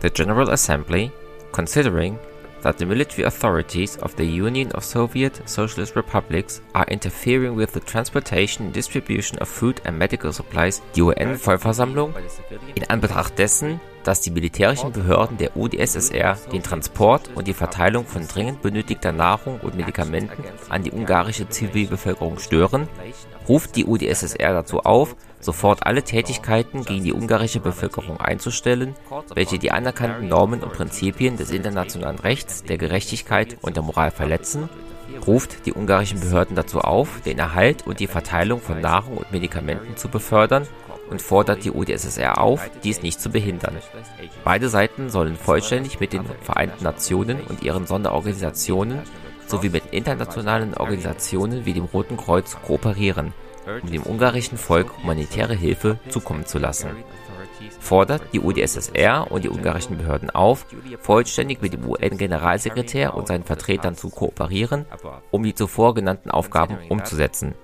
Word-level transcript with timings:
The 0.00 0.10
General 0.10 0.50
Assembly, 0.50 1.10
considering 1.52 2.18
that 2.62 2.78
the 2.78 2.86
military 2.86 3.24
authorities 3.24 3.96
of 3.98 4.14
the 4.16 4.24
Union 4.24 4.70
of 4.72 4.84
Soviet 4.84 5.42
Socialist 5.44 5.96
Republics 5.96 6.60
are 6.74 6.86
interfering 6.88 7.56
with 7.56 7.72
the 7.72 7.80
transportation 7.80 8.66
and 8.66 8.74
distribution 8.74 9.38
of 9.38 9.48
food 9.48 9.80
and 9.84 9.98
medical 9.98 10.32
supplies, 10.32 10.82
die 10.94 11.02
UN-Vollversammlung, 11.02 12.14
in 12.74 12.88
Anbetracht 12.88 13.38
dessen, 13.38 13.80
dass 14.04 14.20
die 14.20 14.30
militärischen 14.30 14.92
Behörden 14.92 15.36
der 15.36 15.56
UdSSR 15.56 16.38
den 16.52 16.62
Transport 16.62 17.30
und 17.34 17.46
die 17.46 17.54
Verteilung 17.54 18.06
von 18.06 18.26
dringend 18.26 18.62
benötigter 18.62 19.12
Nahrung 19.12 19.60
und 19.60 19.76
Medikamenten 19.76 20.44
an 20.68 20.82
die 20.82 20.92
ungarische 20.92 21.48
Zivilbevölkerung 21.48 22.38
stören, 22.38 22.88
ruft 23.48 23.76
die 23.76 23.84
UdSSR 23.84 24.52
dazu 24.52 24.80
auf, 24.80 25.16
sofort 25.40 25.86
alle 25.86 26.02
Tätigkeiten 26.02 26.84
gegen 26.84 27.04
die 27.04 27.12
ungarische 27.12 27.60
Bevölkerung 27.60 28.20
einzustellen, 28.20 28.94
welche 29.34 29.58
die 29.58 29.70
anerkannten 29.70 30.28
Normen 30.28 30.62
und 30.62 30.72
Prinzipien 30.72 31.36
des 31.36 31.50
internationalen 31.50 32.18
Rechts, 32.18 32.64
der 32.64 32.78
Gerechtigkeit 32.78 33.56
und 33.62 33.76
der 33.76 33.82
Moral 33.82 34.10
verletzen, 34.10 34.68
ruft 35.26 35.66
die 35.66 35.72
ungarischen 35.72 36.20
Behörden 36.20 36.56
dazu 36.56 36.80
auf, 36.80 37.20
den 37.22 37.38
Erhalt 37.38 37.86
und 37.86 38.00
die 38.00 38.06
Verteilung 38.06 38.60
von 38.60 38.80
Nahrung 38.80 39.16
und 39.16 39.32
Medikamenten 39.32 39.96
zu 39.96 40.08
befördern 40.08 40.66
und 41.10 41.22
fordert 41.22 41.64
die 41.64 41.70
UdSSR 41.70 42.38
auf, 42.38 42.70
dies 42.84 43.02
nicht 43.02 43.20
zu 43.20 43.30
behindern. 43.30 43.76
Beide 44.44 44.68
Seiten 44.68 45.08
sollen 45.08 45.36
vollständig 45.36 46.00
mit 46.00 46.12
den 46.12 46.24
Vereinten 46.42 46.84
Nationen 46.84 47.40
und 47.40 47.62
ihren 47.62 47.86
Sonderorganisationen 47.86 49.00
sowie 49.46 49.70
mit 49.70 49.84
internationalen 49.92 50.74
Organisationen 50.74 51.64
wie 51.64 51.72
dem 51.72 51.84
Roten 51.84 52.18
Kreuz 52.18 52.56
kooperieren, 52.66 53.32
um 53.82 53.90
dem 53.90 54.02
ungarischen 54.02 54.58
Volk 54.58 54.96
humanitäre 54.98 55.54
Hilfe 55.54 55.98
zukommen 56.08 56.46
zu 56.46 56.58
lassen 56.58 56.90
fordert 57.80 58.22
die 58.32 58.40
UdSSR 58.40 59.30
und 59.30 59.44
die 59.44 59.48
ungarischen 59.48 59.98
Behörden 59.98 60.30
auf, 60.30 60.66
vollständig 61.00 61.62
mit 61.62 61.72
dem 61.72 61.88
UN-Generalsekretär 61.88 63.14
und 63.14 63.28
seinen 63.28 63.44
Vertretern 63.44 63.94
zu 63.94 64.10
kooperieren, 64.10 64.86
um 65.30 65.42
die 65.42 65.54
zuvor 65.54 65.94
genannten 65.94 66.30
Aufgaben 66.30 66.78
umzusetzen. 66.88 67.54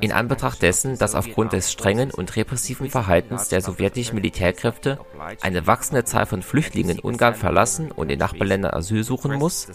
In 0.00 0.12
Anbetracht 0.12 0.62
dessen, 0.62 0.98
dass 0.98 1.14
aufgrund 1.14 1.52
des 1.52 1.72
strengen 1.72 2.10
und 2.10 2.36
repressiven 2.36 2.90
Verhaltens 2.90 3.48
der 3.48 3.60
sowjetischen 3.60 4.14
Militärkräfte 4.14 4.98
eine 5.42 5.66
wachsende 5.66 6.04
Zahl 6.04 6.26
von 6.26 6.42
Flüchtlingen 6.42 6.98
Ungarn 6.98 7.34
verlassen 7.34 7.90
und 7.92 8.10
in 8.10 8.18
Nachbarländern 8.18 8.74
Asyl 8.74 9.04
suchen 9.04 9.34
muss, 9.34 9.68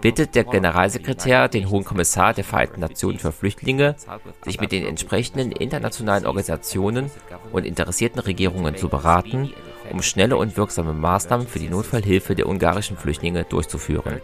bittet 0.00 0.34
der 0.34 0.44
Generalsekretär 0.44 1.48
den 1.48 1.70
Hohen 1.70 1.84
Kommissar 1.84 2.34
der 2.34 2.44
Vereinten 2.44 2.80
Nationen 2.80 3.18
für 3.18 3.32
Flüchtlinge, 3.32 3.96
sich 4.44 4.60
mit 4.60 4.72
den 4.72 4.86
entsprechenden 4.86 5.52
internationalen 5.52 6.26
Organisationen 6.26 7.10
und 7.52 7.64
interessierten 7.64 8.11
Regierungen 8.18 8.76
zu 8.76 8.88
beraten, 8.88 9.52
um 9.90 10.02
schnelle 10.02 10.36
und 10.36 10.56
wirksame 10.56 10.92
Maßnahmen 10.92 11.46
für 11.46 11.58
die 11.58 11.68
Notfallhilfe 11.68 12.34
der 12.34 12.48
ungarischen 12.48 12.96
Flüchtlinge 12.96 13.44
durchzuführen. 13.44 14.20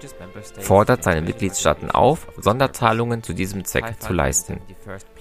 Fordert 0.61 1.05
seine 1.05 1.23
Mitgliedstaaten 1.23 1.91
auf, 1.91 2.27
Sonderzahlungen 2.39 3.23
zu 3.23 3.35
diesem 3.35 3.65
Zweck 3.65 4.01
zu 4.01 4.13
leisten. 4.13 4.61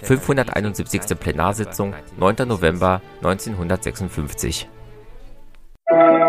571. 0.02 1.18
Plenarsitzung, 1.18 1.94
9. 2.18 2.48
November 2.48 3.02
1956. 3.22 4.68
Musik 5.90 6.28